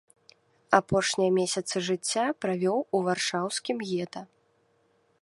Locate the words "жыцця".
1.89-2.25